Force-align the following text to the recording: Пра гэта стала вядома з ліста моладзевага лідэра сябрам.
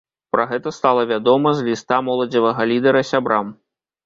Пра 0.35 0.45
гэта 0.53 0.71
стала 0.77 1.03
вядома 1.11 1.51
з 1.59 1.67
ліста 1.67 2.01
моладзевага 2.09 2.61
лідэра 2.73 3.05
сябрам. 3.13 3.55